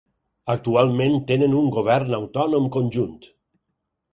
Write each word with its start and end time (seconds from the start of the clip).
Actualment 0.53 1.17
tenen 1.31 1.53
un 1.59 1.69
govern 1.75 2.17
autònom 2.21 2.67
conjunt. 2.77 3.17